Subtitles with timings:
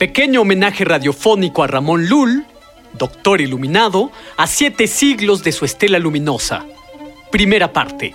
[0.00, 2.46] Pequeño homenaje radiofónico a Ramón Lull,
[2.94, 6.64] doctor iluminado, a siete siglos de su estela luminosa.
[7.30, 8.14] Primera parte.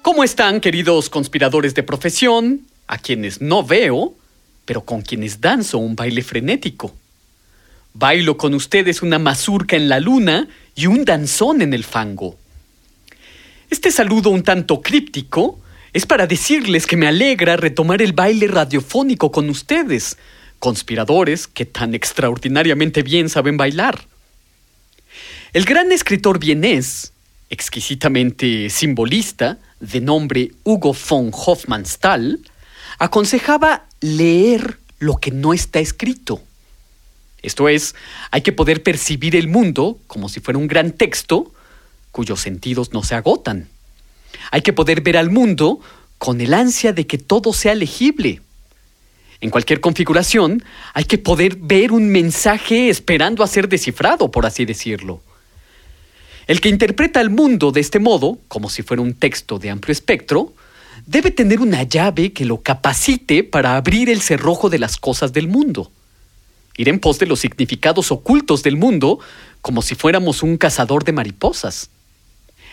[0.00, 4.14] ¿Cómo están, queridos conspiradores de profesión, a quienes no veo,
[4.64, 6.94] pero con quienes danzo un baile frenético?
[7.92, 12.38] Bailo con ustedes una mazurca en la luna y un danzón en el fango.
[13.68, 15.60] Este saludo un tanto críptico
[15.92, 20.16] es para decirles que me alegra retomar el baile radiofónico con ustedes,
[20.58, 24.06] conspiradores que tan extraordinariamente bien saben bailar.
[25.52, 27.12] El gran escritor vienés,
[27.48, 32.38] exquisitamente simbolista, de nombre Hugo von Hofmannsthal,
[32.98, 36.42] aconsejaba leer lo que no está escrito.
[37.42, 37.94] Esto es,
[38.30, 41.52] hay que poder percibir el mundo como si fuera un gran texto
[42.12, 43.68] cuyos sentidos no se agotan.
[44.50, 45.80] Hay que poder ver al mundo
[46.18, 48.42] con el ansia de que todo sea legible.
[49.40, 54.66] En cualquier configuración, hay que poder ver un mensaje esperando a ser descifrado, por así
[54.66, 55.22] decirlo.
[56.46, 59.92] El que interpreta el mundo de este modo, como si fuera un texto de amplio
[59.92, 60.52] espectro,
[61.06, 65.48] debe tener una llave que lo capacite para abrir el cerrojo de las cosas del
[65.48, 65.90] mundo.
[66.76, 69.20] Ir en pos de los significados ocultos del mundo
[69.62, 71.90] como si fuéramos un cazador de mariposas.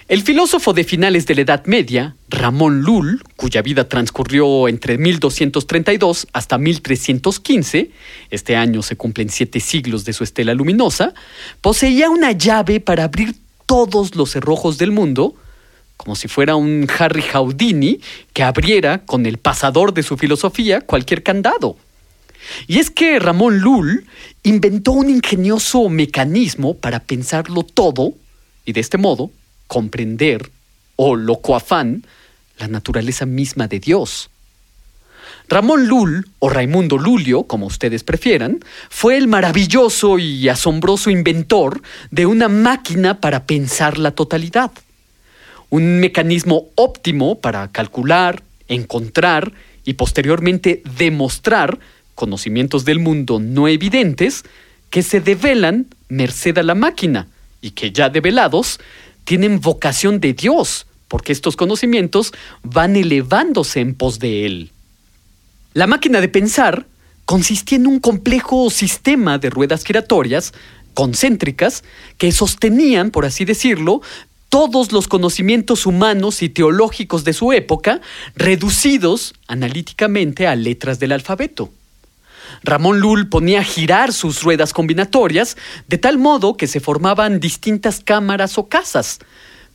[0.08, 6.28] El filósofo de finales de la Edad Media, Ramón Lull, cuya vida transcurrió entre 1232
[6.32, 7.92] hasta 1315,
[8.30, 11.14] este año se cumplen siete siglos de su estela luminosa,
[11.60, 13.36] poseía una llave para abrir
[13.66, 15.36] todos los cerrojos del mundo,
[15.98, 18.00] como si fuera un Harry Houdini
[18.32, 21.76] que abriera con el pasador de su filosofía cualquier candado.
[22.66, 24.06] Y es que Ramón Lull
[24.44, 28.14] inventó un ingenioso mecanismo para pensarlo todo
[28.64, 29.32] y de este modo
[29.68, 30.50] comprender,
[30.96, 32.06] o locoafán,
[32.58, 34.30] la naturaleza misma de Dios.
[35.50, 42.26] Ramón Lull, o Raimundo Lulio, como ustedes prefieran, fue el maravilloso y asombroso inventor de
[42.26, 44.72] una máquina para pensar la totalidad.
[45.70, 49.54] Un mecanismo óptimo para calcular, encontrar
[49.86, 51.80] y posteriormente demostrar
[52.14, 54.44] conocimientos del mundo no evidentes
[54.90, 57.28] que se develan merced a la máquina
[57.62, 58.80] y que ya develados
[59.28, 62.32] tienen vocación de Dios, porque estos conocimientos
[62.64, 64.72] van elevándose en pos de Él.
[65.74, 66.88] La máquina de pensar
[67.26, 70.54] consistía en un complejo sistema de ruedas giratorias
[70.94, 71.84] concéntricas
[72.18, 74.02] que sostenían, por así decirlo,
[74.48, 78.00] todos los conocimientos humanos y teológicos de su época,
[78.34, 81.70] reducidos analíticamente a letras del alfabeto.
[82.64, 88.00] Ramón Lull ponía a girar sus ruedas combinatorias de tal modo que se formaban distintas
[88.00, 89.20] cámaras o casas.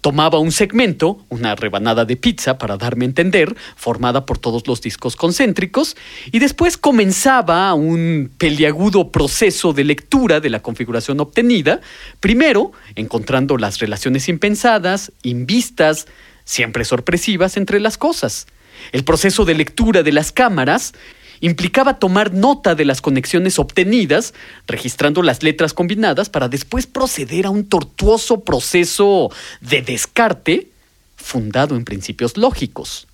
[0.02, 4.80] Tomaba un segmento, una rebanada de pizza para darme a entender, formada por todos los
[4.80, 5.96] discos concéntricos,
[6.32, 11.80] y después comenzaba un peliagudo proceso de lectura de la configuración obtenida,
[12.18, 16.08] primero encontrando las relaciones impensadas, invistas,
[16.44, 18.48] siempre sorpresivas entre las cosas.
[18.90, 20.94] El proceso de lectura de las cámaras
[21.42, 24.32] implicaba tomar nota de las conexiones obtenidas,
[24.66, 29.30] registrando las letras combinadas para después proceder a un tortuoso proceso
[29.60, 30.68] de descarte
[31.16, 33.08] fundado en principios lógicos.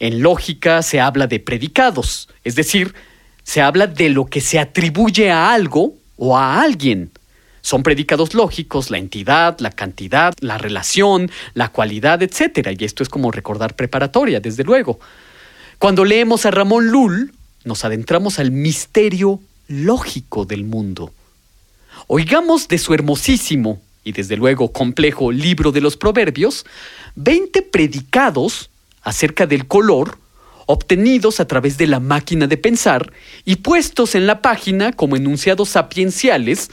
[0.00, 2.94] En lógica se habla de predicados, es decir,
[3.42, 7.10] se habla de lo que se atribuye a algo o a alguien.
[7.60, 12.74] Son predicados lógicos la entidad, la cantidad, la relación, la cualidad, etc.
[12.78, 14.98] Y esto es como recordar preparatoria, desde luego.
[15.84, 17.34] Cuando leemos a Ramón Lull,
[17.66, 21.12] nos adentramos al misterio lógico del mundo.
[22.06, 26.64] Oigamos de su hermosísimo y desde luego complejo libro de los proverbios,
[27.16, 28.70] 20 predicados
[29.02, 30.16] acerca del color
[30.64, 33.12] obtenidos a través de la máquina de pensar
[33.44, 36.70] y puestos en la página como enunciados sapienciales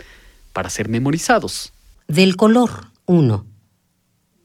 [0.53, 1.73] para ser memorizados.
[2.07, 3.45] Del color 1.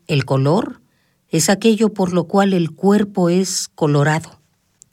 [0.08, 0.80] El color
[1.28, 4.35] es aquello por lo cual el cuerpo es colorado.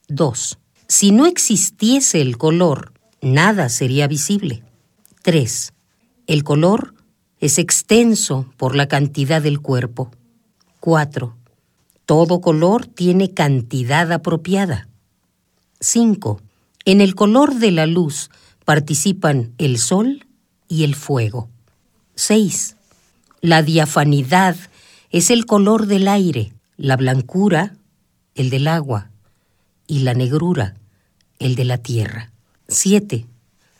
[0.07, 0.59] 2.
[0.87, 4.63] Si no existiese el color, nada sería visible.
[5.21, 5.73] 3.
[6.27, 6.93] El color
[7.39, 10.11] es extenso por la cantidad del cuerpo.
[10.81, 11.35] 4.
[12.05, 14.87] Todo color tiene cantidad apropiada.
[15.79, 16.41] 5.
[16.85, 18.29] En el color de la luz
[18.65, 20.25] participan el sol
[20.67, 21.49] y el fuego.
[22.15, 22.75] 6.
[23.39, 24.57] La diafanidad
[25.11, 27.75] es el color del aire, la blancura,
[28.35, 29.11] el del agua,
[29.87, 30.75] y la negrura,
[31.39, 32.31] el de la tierra.
[32.67, 33.25] 7.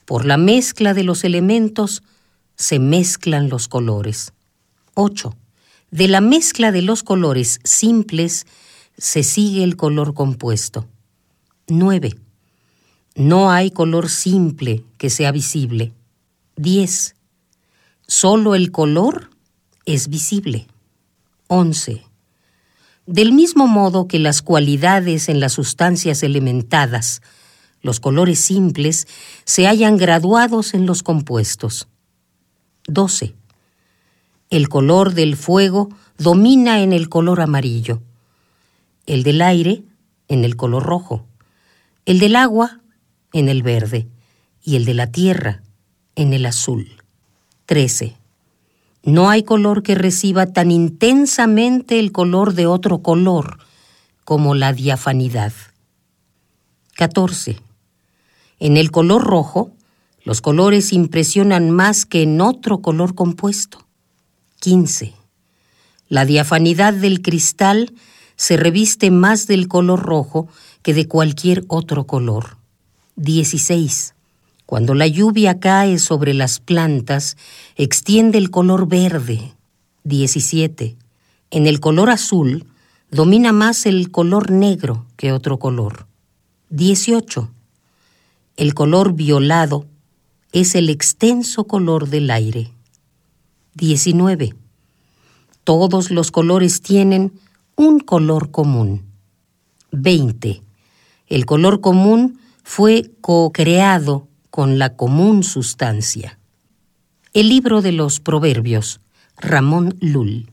[0.05, 2.03] Por la mezcla de los elementos
[2.55, 4.33] se mezclan los colores.
[4.95, 5.35] 8.
[5.91, 8.45] De la mezcla de los colores simples
[8.97, 10.87] se sigue el color compuesto.
[11.67, 12.15] 9.
[13.15, 15.93] No hay color simple que sea visible.
[16.57, 17.15] 10.
[18.07, 19.29] Solo el color
[19.85, 20.67] es visible.
[21.47, 22.03] 11.
[23.05, 27.21] Del mismo modo que las cualidades en las sustancias elementadas,
[27.81, 29.07] los colores simples,
[29.43, 31.89] se hallan graduados en los compuestos.
[32.87, 33.35] 12.
[34.49, 38.01] El color del fuego domina en el color amarillo,
[39.05, 39.83] el del aire
[40.29, 41.25] en el color rojo,
[42.05, 42.79] el del agua
[43.33, 44.07] en el verde
[44.63, 45.61] y el de la tierra
[46.15, 47.03] en el azul.
[47.65, 48.15] 13.
[49.03, 53.57] No hay color que reciba tan intensamente el color de otro color
[54.23, 55.51] como la diafanidad.
[56.95, 57.59] 14.
[58.59, 59.71] En el color rojo,
[60.23, 63.85] los colores impresionan más que en otro color compuesto.
[64.61, 65.13] 15.
[66.07, 67.93] La diafanidad del cristal
[68.37, 70.47] se reviste más del color rojo
[70.81, 72.57] que de cualquier otro color.
[73.17, 74.15] 16.
[74.73, 77.37] Cuando la lluvia cae sobre las plantas,
[77.75, 79.53] extiende el color verde.
[80.03, 80.97] 17.
[81.51, 82.65] En el color azul
[83.11, 86.07] domina más el color negro que otro color.
[86.71, 87.51] 18.
[88.57, 89.85] El color violado
[90.53, 92.71] es el extenso color del aire.
[93.75, 94.55] 19.
[95.63, 97.31] Todos los colores tienen
[97.75, 99.03] un color común.
[99.91, 100.63] 20.
[101.27, 106.37] El color común fue co-creado con la común sustancia.
[107.33, 108.99] El libro de los Proverbios,
[109.35, 110.45] Ramón Lull.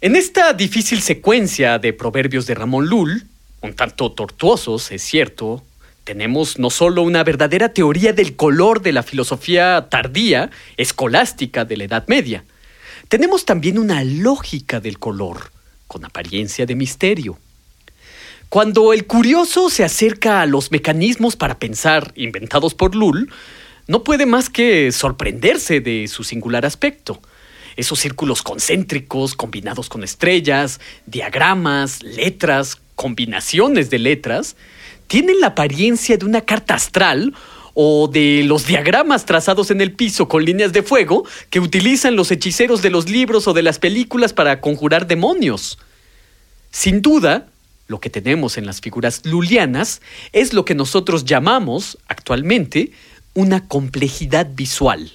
[0.00, 3.24] En esta difícil secuencia de proverbios de Ramón Lull,
[3.60, 5.64] un tanto tortuosos, es cierto,
[6.04, 11.84] tenemos no solo una verdadera teoría del color de la filosofía tardía, escolástica de la
[11.86, 12.44] Edad Media,
[13.08, 15.50] tenemos también una lógica del color,
[15.88, 17.36] con apariencia de misterio.
[18.48, 23.30] Cuando el curioso se acerca a los mecanismos para pensar inventados por Lull,
[23.86, 27.20] no puede más que sorprenderse de su singular aspecto.
[27.76, 34.56] Esos círculos concéntricos combinados con estrellas, diagramas, letras, combinaciones de letras,
[35.08, 37.34] tienen la apariencia de una carta astral
[37.74, 42.30] o de los diagramas trazados en el piso con líneas de fuego que utilizan los
[42.30, 45.78] hechiceros de los libros o de las películas para conjurar demonios.
[46.70, 47.46] Sin duda,
[47.88, 50.02] lo que tenemos en las figuras lulianas
[50.32, 52.92] es lo que nosotros llamamos actualmente
[53.34, 55.10] una complejidad visual.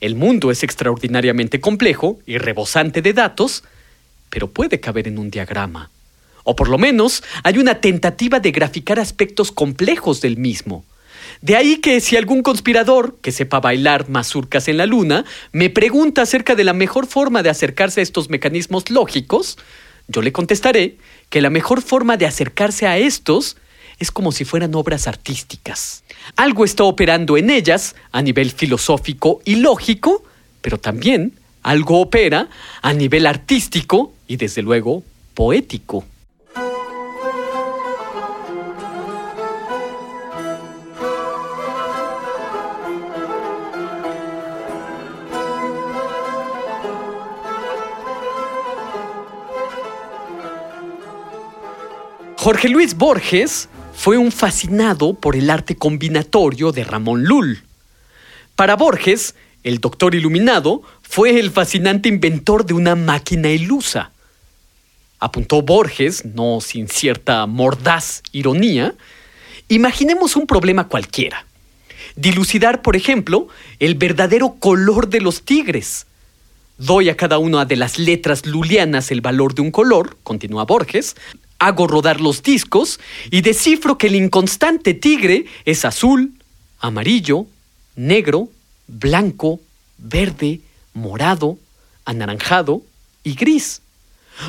[0.00, 3.64] El mundo es extraordinariamente complejo y rebosante de datos,
[4.30, 5.90] pero puede caber en un diagrama.
[6.44, 10.84] O por lo menos hay una tentativa de graficar aspectos complejos del mismo.
[11.42, 16.22] De ahí que si algún conspirador que sepa bailar mazurcas en la luna me pregunta
[16.22, 19.58] acerca de la mejor forma de acercarse a estos mecanismos lógicos,
[20.08, 20.96] yo le contestaré
[21.28, 23.56] que la mejor forma de acercarse a estos
[23.98, 26.02] es como si fueran obras artísticas.
[26.36, 30.24] Algo está operando en ellas a nivel filosófico y lógico,
[30.62, 32.48] pero también algo opera
[32.80, 35.02] a nivel artístico y desde luego
[35.34, 36.04] poético.
[52.48, 57.62] Jorge Luis Borges fue un fascinado por el arte combinatorio de Ramón Lull.
[58.56, 64.12] Para Borges, el doctor iluminado fue el fascinante inventor de una máquina ilusa.
[65.20, 68.94] Apuntó Borges, no sin cierta mordaz ironía,
[69.68, 71.44] imaginemos un problema cualquiera.
[72.16, 76.06] Dilucidar, por ejemplo, el verdadero color de los tigres.
[76.78, 81.14] Doy a cada una de las letras lulianas el valor de un color, continúa Borges,
[81.58, 83.00] hago rodar los discos
[83.30, 86.32] y descifro que el inconstante tigre es azul,
[86.78, 87.46] amarillo,
[87.96, 88.48] negro,
[88.86, 89.60] blanco,
[89.98, 90.60] verde,
[90.94, 91.58] morado,
[92.04, 92.82] anaranjado
[93.24, 93.82] y gris.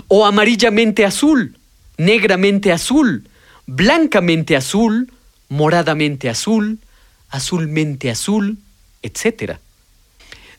[0.08, 1.58] O amarillamente azul,
[1.98, 3.28] negramente azul,
[3.66, 5.12] blancamente azul,
[5.50, 6.80] moradamente azul,
[7.30, 8.58] azulmente azul,
[9.02, 9.58] etc.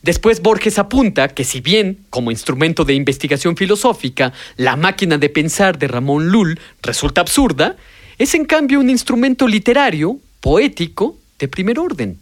[0.01, 5.77] Después Borges apunta que si bien, como instrumento de investigación filosófica, la máquina de pensar
[5.77, 7.75] de Ramón Lull resulta absurda,
[8.17, 12.19] es en cambio un instrumento literario, poético, de primer orden.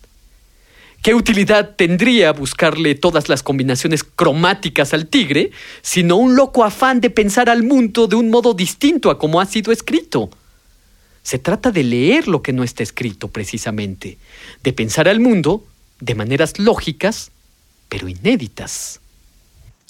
[1.02, 7.10] ¿Qué utilidad tendría buscarle todas las combinaciones cromáticas al tigre, sino un loco afán de
[7.10, 10.30] pensar al mundo de un modo distinto a como ha sido escrito?
[11.24, 14.18] Se trata de leer lo que no está escrito precisamente,
[14.64, 15.64] de pensar al mundo
[16.02, 17.32] de maneras lógicas,
[17.90, 19.02] pero inéditas.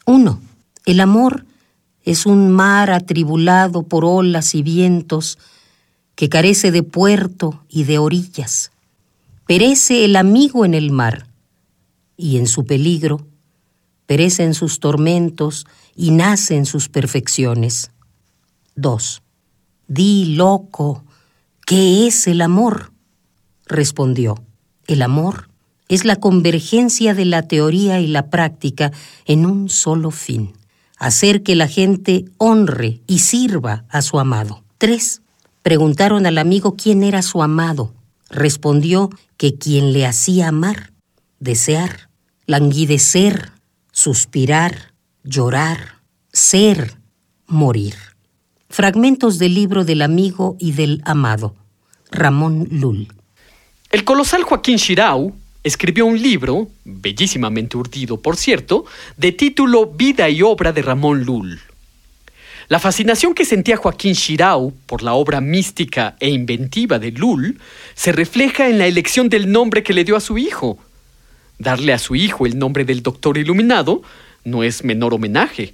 [0.06, 0.42] 1.
[0.86, 1.46] El amor
[2.04, 5.38] es un mar atribulado por olas y vientos
[6.16, 8.72] que carece de puerto y de orillas
[9.50, 11.26] perece el amigo en el mar,
[12.16, 13.26] y en su peligro,
[14.06, 15.66] perece en sus tormentos
[15.96, 17.90] y nace en sus perfecciones.
[18.76, 19.24] 2.
[19.88, 21.04] Di, loco,
[21.66, 22.92] ¿qué es el amor?
[23.66, 24.40] Respondió,
[24.86, 25.50] el amor
[25.90, 28.94] es la convergencia de la teoría y la práctica
[29.26, 30.54] en un solo fin,
[30.98, 34.64] hacer que la gente honre y sirva a su amado.
[34.78, 35.22] 3.
[35.62, 37.94] Preguntaron al amigo quién era su amado
[38.30, 40.94] respondió que quien le hacía amar,
[41.40, 42.10] desear,
[42.46, 43.52] languidecer,
[43.92, 44.94] suspirar,
[45.24, 46.98] llorar, ser,
[47.48, 47.96] morir.
[48.70, 51.56] Fragmentos del libro del amigo y del amado,
[52.12, 53.08] Ramón Lull.
[53.92, 58.86] El colosal Joaquín Shirau escribió un libro, bellísimamente urdido por cierto,
[59.18, 61.60] de título Vida y obra de Ramón Lull.
[62.70, 67.60] La fascinación que sentía Joaquín Shirau por la obra mística e inventiva de Lull
[67.96, 70.78] se refleja en la elección del nombre que le dio a su hijo.
[71.58, 74.04] Darle a su hijo el nombre del Doctor Iluminado
[74.44, 75.74] no es menor homenaje.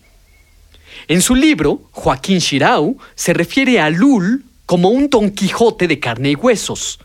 [1.10, 6.32] En su libro, Joaquín Shirau se refiere a Lull como un Don Quijote de carne
[6.32, 7.00] y huesos,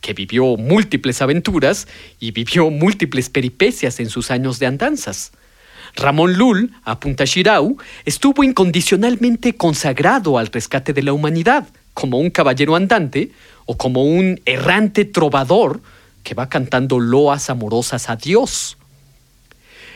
[0.00, 1.88] que vivió múltiples aventuras
[2.20, 5.32] y vivió múltiples peripecias en sus años de andanzas.
[5.94, 12.76] Ramón Lull, apunta Shirau, estuvo incondicionalmente consagrado al rescate de la humanidad, como un caballero
[12.76, 13.32] andante
[13.64, 15.80] o como un errante trovador
[16.22, 18.76] que va cantando loas amorosas a Dios.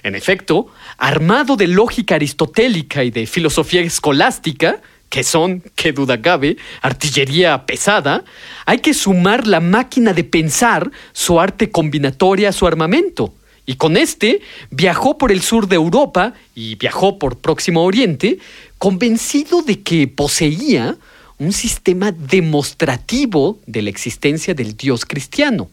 [0.03, 6.57] En efecto, armado de lógica aristotélica y de filosofía escolástica, que son, qué duda cabe,
[6.81, 8.25] artillería pesada,
[8.65, 13.35] hay que sumar la máquina de pensar, su arte combinatoria su armamento
[13.71, 14.41] y con este
[14.71, 18.39] viajó por el sur de Europa y viajó por Próximo Oriente,
[18.79, 20.97] convencido de que poseía
[21.39, 25.71] un sistema demostrativo de la existencia del Dios cristiano.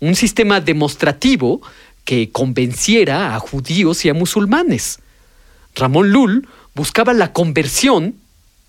[0.00, 1.62] Un sistema demostrativo
[2.04, 4.98] que convenciera a judíos y a musulmanes.
[5.76, 8.16] Ramón Lull buscaba la conversión,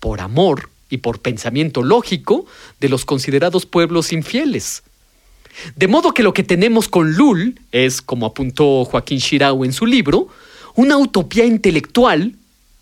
[0.00, 2.46] por amor y por pensamiento lógico,
[2.80, 4.82] de los considerados pueblos infieles.
[5.74, 9.86] De modo que lo que tenemos con Lull es, como apuntó Joaquín Shirau en su
[9.86, 10.28] libro,
[10.74, 12.34] una utopía intelectual,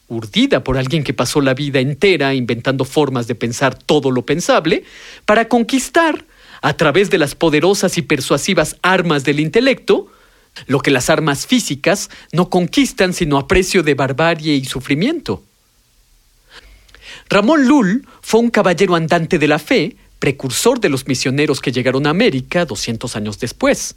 [0.09, 4.85] urdida por alguien que pasó la vida entera inventando formas de pensar todo lo pensable,
[5.25, 6.25] para conquistar,
[6.61, 10.09] a través de las poderosas y persuasivas armas del intelecto,
[10.67, 15.43] lo que las armas físicas no conquistan sino a precio de barbarie y sufrimiento.
[17.35, 22.07] Ramón Lull fue un caballero andante de la fe precursor de los misioneros que llegaron
[22.07, 23.97] a América 200 años después.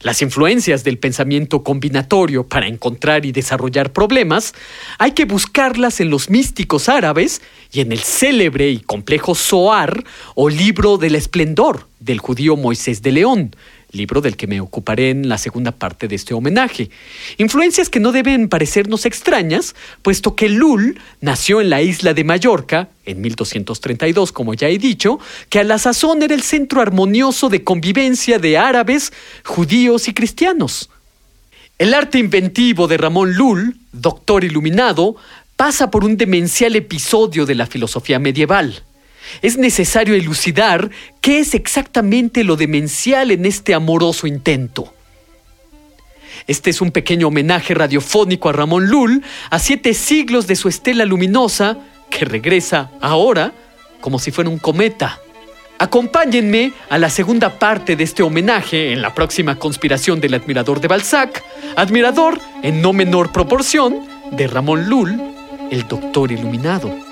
[0.00, 4.52] Las influencias del pensamiento combinatorio para encontrar y desarrollar problemas
[4.98, 7.40] hay que buscarlas en los místicos árabes
[7.72, 10.02] y en el célebre y complejo Zohar
[10.34, 13.54] o libro del esplendor del judío Moisés de León,
[13.92, 16.90] libro del que me ocuparé en la segunda parte de este homenaje.
[17.38, 22.88] Influencias que no deben parecernos extrañas, puesto que Lul nació en la isla de Mallorca,
[23.04, 27.64] en 1232, como ya he dicho, que a la sazón era el centro armonioso de
[27.64, 29.12] convivencia de árabes,
[29.44, 30.90] judíos y cristianos.
[31.78, 35.16] El arte inventivo de Ramón Lul, doctor iluminado,
[35.56, 38.82] pasa por un demencial episodio de la filosofía medieval
[39.40, 44.92] es necesario elucidar qué es exactamente lo demencial en este amoroso intento.
[46.46, 51.04] Este es un pequeño homenaje radiofónico a Ramón Lull a siete siglos de su estela
[51.04, 51.78] luminosa
[52.10, 53.52] que regresa ahora
[54.00, 55.20] como si fuera un cometa.
[55.78, 60.88] Acompáñenme a la segunda parte de este homenaje en la próxima conspiración del admirador de
[60.88, 61.42] Balzac,
[61.76, 65.20] admirador en no menor proporción de Ramón Lull,
[65.70, 67.11] el doctor iluminado.